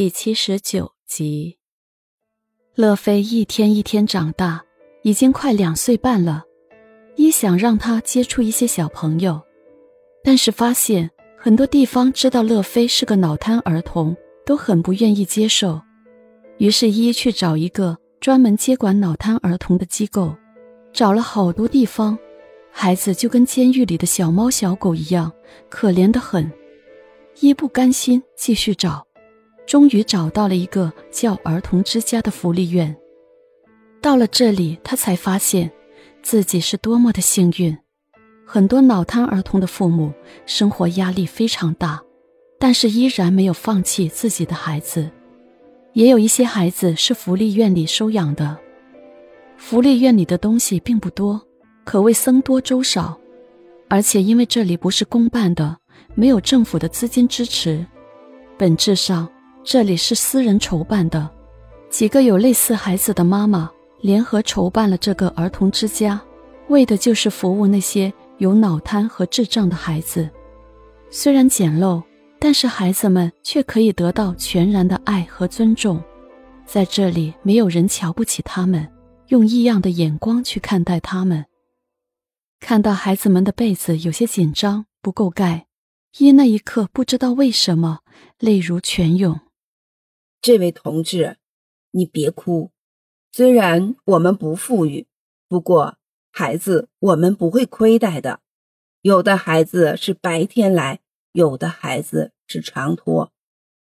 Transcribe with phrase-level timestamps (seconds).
[0.00, 1.58] 第七十九集，
[2.74, 4.64] 乐飞一天一天长大，
[5.02, 6.44] 已经快两岁半了。
[7.16, 9.38] 一想让他接触一些小朋友，
[10.24, 14.16] 但是发现很多地方知道乐飞是个脑瘫儿童，
[14.46, 15.78] 都很不愿意接受。
[16.56, 20.34] 于是，一去找一个专门接管脑瘫儿童的机构，
[20.94, 22.18] 找了好多地方，
[22.72, 25.30] 孩子就跟监狱里的小猫小狗一样，
[25.68, 26.50] 可怜的很。
[27.40, 29.06] 一不甘心，继续找。
[29.70, 32.96] 终于找到了一个叫儿童之家的福利院。
[34.00, 35.70] 到了这里，他才发现
[36.24, 37.78] 自己是多么的幸运。
[38.44, 40.12] 很多脑瘫儿童的父母
[40.44, 42.02] 生活压力非常大，
[42.58, 45.08] 但是依然没有放弃自己的孩子。
[45.92, 48.58] 也有一些孩子是福利院里收养的。
[49.56, 51.40] 福利院里的东西并不多，
[51.84, 53.16] 可谓僧多粥少，
[53.88, 55.76] 而且因为这里不是公办的，
[56.16, 57.86] 没有政府的资金支持，
[58.58, 59.30] 本质上。
[59.62, 61.28] 这里是私人筹办的，
[61.90, 66.18] 几个有类似孩子的妈妈联合筹办了这个儿童之家，
[66.68, 70.28] 为的就是服务那些有脑瘫和智障的孩子。
[71.10, 72.02] 虽然简陋，
[72.38, 76.02] 但是孩子们却可以得到全然的爱和尊重。
[76.64, 78.88] 在这里，没有人瞧不起他们，
[79.28, 81.44] 用异样的眼光去看待他们。
[82.60, 85.66] 看到孩子们的被子有些紧张，不够盖，
[86.18, 87.98] 伊那一刻不知道为什么
[88.38, 89.38] 泪如泉涌。
[90.42, 91.38] 这位同志，
[91.90, 92.70] 你别哭。
[93.32, 95.06] 虽然我们不富裕，
[95.48, 95.98] 不过
[96.30, 98.40] 孩子我们不会亏待的。
[99.02, 101.00] 有的孩子是白天来，
[101.32, 103.32] 有的孩子是长托，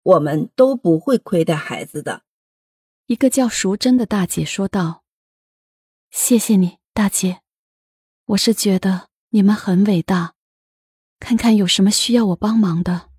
[0.03, 2.23] 我们都不会亏待孩子的。
[3.05, 5.03] 一个叫淑珍的大姐说道
[6.11, 7.41] ：“谢谢你，大姐。
[8.25, 10.35] 我是觉得你们很伟大。
[11.19, 13.09] 看看有什么需要我帮忙的，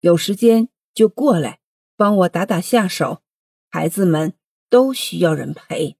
[0.00, 1.60] 有时间就过来。”
[2.02, 3.22] 帮我打打下手，
[3.70, 4.34] 孩子们
[4.68, 5.96] 都需要人陪。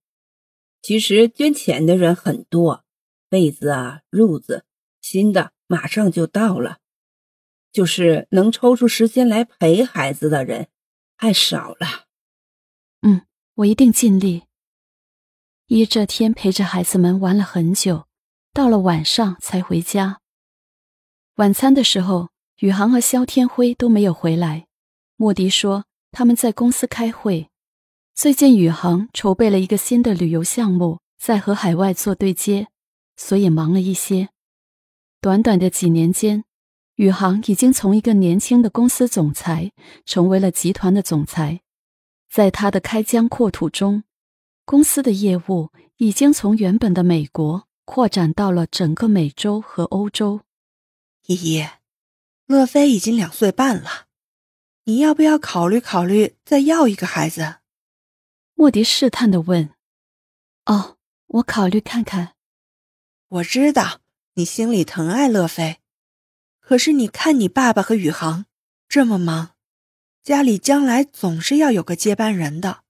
[0.81, 2.85] 其实捐钱的人很多，
[3.29, 4.65] 被子啊、褥子，
[5.01, 6.79] 新的马上就到了。
[7.71, 10.67] 就是能抽出时间来陪孩子的人
[11.17, 12.07] 太少了。
[13.03, 13.23] 嗯，
[13.55, 14.43] 我一定尽力。
[15.69, 18.09] 一这天陪着孩子们玩了很久，
[18.53, 20.21] 到了晚上才回家。
[21.37, 24.67] 晚餐的时候，宇航和肖天辉都没有回来。
[25.15, 25.85] 莫迪说。
[26.13, 27.49] 他们在公司开会。
[28.15, 32.69] 最近宇航筹备了一个新的旅游项目，在和海外做对接，
[33.17, 34.29] 所以忙了一些。
[35.23, 36.45] 短短的几年间，
[36.97, 39.73] 宇航已经从一个年轻的公司总裁
[40.05, 41.63] 成为了集团的总裁。
[42.31, 44.05] 在他的开疆扩土中，
[44.67, 50.43] 公司的业务已经从原本的美国扩展到了整个美洲和欧洲。
[51.27, 51.67] 依依，
[52.47, 54.09] 乐飞已经两岁半了。
[54.85, 57.59] 你要不要考虑考虑再要一个孩子？
[58.55, 59.71] 莫迪试探的问。
[60.67, 60.99] “哦，
[61.29, 62.35] 我考虑看看。”
[63.29, 64.01] 我知道
[64.35, 65.79] 你心里疼爱乐飞，
[66.59, 68.47] 可是你看你爸爸和宇航
[68.89, 69.55] 这么忙，
[70.23, 72.83] 家里将来总是要有个接班人的。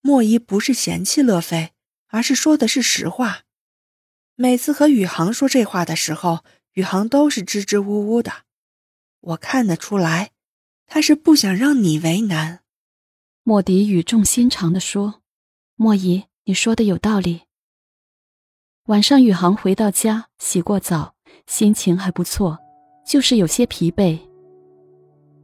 [0.00, 1.72] 莫伊不是嫌弃乐飞，
[2.08, 3.44] 而是说的是实话。
[4.34, 8.42] 每次和宇航说这话的时候，宇航都是支支吾吾的，
[9.20, 10.32] 我看得出来。
[10.86, 12.60] 他是不想让你为难，
[13.42, 15.22] 莫迪语重心长地说
[15.76, 17.42] ：“莫姨，你说的有道理。”
[18.86, 21.14] 晚上，宇航回到家，洗过澡，
[21.46, 22.58] 心情还不错，
[23.06, 24.18] 就是有些疲惫。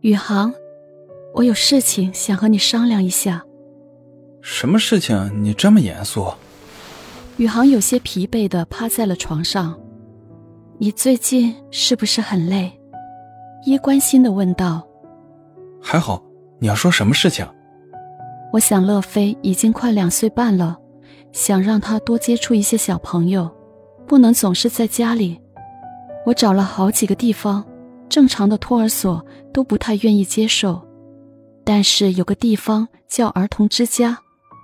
[0.02, 0.52] 宇航，
[1.34, 3.44] 我有事情想和你商量一下。
[4.42, 5.42] 什么事情？
[5.42, 6.32] 你这么严肃？
[7.38, 9.78] 宇航有些疲惫的趴在了床上。
[10.78, 12.78] 你最近是不是很累？
[13.64, 14.86] 一关心的问道。
[15.82, 16.22] 还好，
[16.58, 17.46] 你要说什么事情？
[18.52, 20.76] 我想乐飞已经快两岁半了，
[21.32, 23.50] 想让他多接触一些小朋友，
[24.06, 25.40] 不能总是在家里。
[26.26, 27.64] 我找了好几个地方，
[28.08, 30.80] 正常的托儿所都不太愿意接受，
[31.64, 34.18] 但是有个地方叫儿童之家，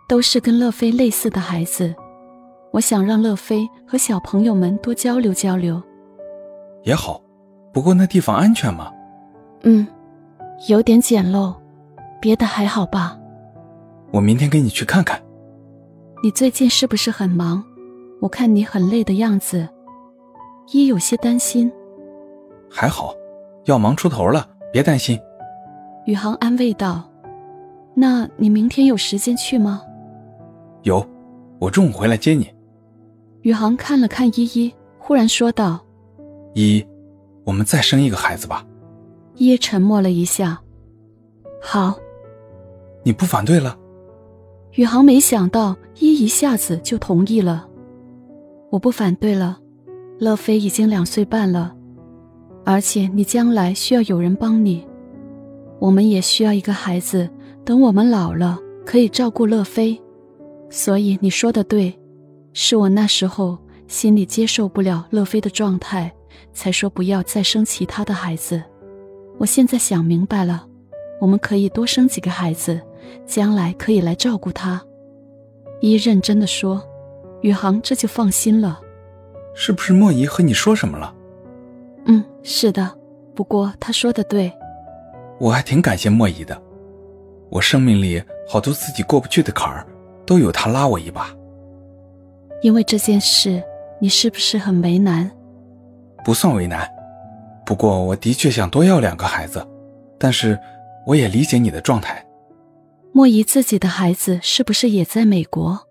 [0.09, 1.95] 都是跟乐飞类似的孩子。
[2.73, 5.83] 我想让乐飞和小朋友们多交流交流。
[6.85, 7.23] 也好，
[7.73, 8.93] 不过那地方安全吗？
[9.63, 9.87] 嗯。
[10.69, 11.55] 有点简陋，
[12.21, 13.19] 别的还好吧？
[14.11, 15.21] 我明天跟你去看看。
[16.23, 17.63] 你最近是不是很忙？
[18.21, 19.69] 我看你很累的样子，
[20.73, 21.71] 一有些担心。
[22.71, 23.15] 还好，
[23.67, 25.21] 要忙出头了，别担心。
[26.07, 27.05] 宇航安慰道
[27.95, 29.83] ：“那你明天有时间去吗？”
[30.83, 31.07] 有，
[31.59, 32.49] 我中午回来接你。
[33.43, 35.79] 宇航看了看依依，忽然说道
[36.55, 36.87] ：“依依，
[37.45, 38.65] 我们再生一个孩子吧。”
[39.37, 40.61] 耶沉默了一下，
[41.63, 41.95] 好，
[43.03, 43.77] 你不反对了？
[44.73, 47.67] 宇航没想到一一下子就同意了。
[48.71, 49.59] 我不反对了，
[50.19, 51.75] 乐飞已经两岁半了，
[52.65, 54.87] 而且你将来需要有人帮你，
[55.79, 57.29] 我们也需要一个孩子。
[57.65, 60.01] 等我们老了，可以照顾乐飞。
[60.71, 61.99] 所以你说的对，
[62.53, 66.13] 是我那时候心里接受不了乐飞的状态，
[66.53, 68.63] 才说不要再生其他的孩子。
[69.39, 70.67] 我现在想明白了，
[71.21, 72.81] 我们可以多生几个孩子，
[73.27, 74.83] 将来可以来照顾他。
[75.81, 76.83] 一认真的说。
[77.43, 78.81] 宇航这就放心了，
[79.55, 81.15] 是不是莫姨和你说什么了？
[82.07, 82.91] 嗯，是的。
[83.37, 84.51] 不过她说的对，
[85.39, 86.61] 我还挺感谢莫姨的。
[87.51, 89.87] 我生命里好多自己过不去的坎儿，
[90.25, 91.29] 都有她拉我一把。
[92.63, 93.63] 因为这件事，
[94.01, 95.31] 你是不是很为难？
[96.25, 96.89] 不算为难，
[97.67, 99.67] 不过我的确想多要两个孩子，
[100.19, 100.59] 但是
[101.07, 102.27] 我也理解你的状态。
[103.13, 105.87] 莫姨自己的孩子是不是也在美国？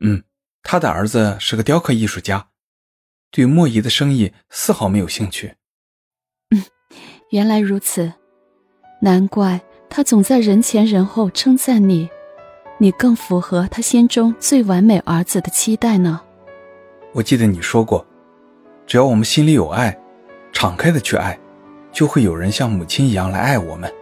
[0.00, 0.22] 嗯。
[0.64, 2.46] 他的儿子是个雕刻艺术家，
[3.32, 5.56] 对莫姨的生意丝毫没有兴趣。
[6.54, 6.62] 嗯，
[7.30, 8.12] 原来如此，
[9.00, 9.60] 难怪
[9.90, 12.08] 他总在人前人后称赞你，
[12.78, 16.20] 你更符合他心中最完美儿子的期待呢。
[17.12, 18.06] 我记得你说过，
[18.86, 19.98] 只要我们心里有爱，
[20.62, 21.36] 敞开的去爱，
[21.90, 23.92] 就会有人像母亲一样来爱我们。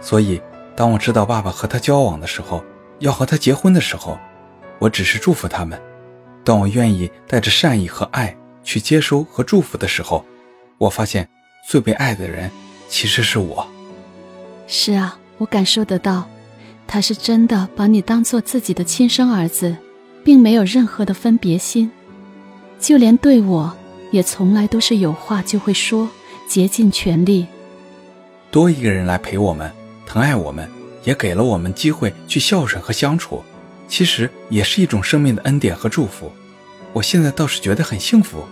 [0.00, 0.40] 所以，
[0.74, 2.64] 当我知道爸爸和他交往的时候，
[3.00, 4.18] 要和他结婚的时候。
[4.78, 5.78] 我只是祝福他们。
[6.42, 8.34] 当我愿意带着善意和爱
[8.64, 10.24] 去接收和祝福的时候，
[10.78, 11.28] 我发现
[11.68, 12.50] 最被爱的人
[12.88, 13.68] 其实是我。
[14.66, 16.26] 是啊，我感受得到，
[16.86, 19.76] 他是真的把你当做自己的亲生儿子，
[20.24, 21.90] 并没有任何的分别心。
[22.80, 23.76] 就连对我
[24.10, 26.08] 也从来都是有话就会说，
[26.48, 27.46] 竭尽全力。
[28.50, 29.70] 多一个人来陪我们，
[30.06, 30.68] 疼爱我们，
[31.04, 33.42] 也给了我们机会去孝顺和相处。
[33.88, 36.30] 其实也是一种生命的恩典和祝福，
[36.92, 38.44] 我现在倒是觉得很幸福。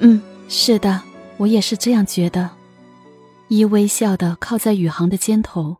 [0.00, 1.02] 嗯，是的，
[1.36, 2.50] 我也是这样觉得。
[3.48, 5.76] 一微笑的靠在宇航的肩头，